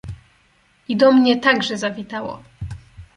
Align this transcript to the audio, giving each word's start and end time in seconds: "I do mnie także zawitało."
"I 0.89 0.93
do 0.97 1.11
mnie 1.11 1.39
także 1.41 1.77
zawitało." 1.77 2.43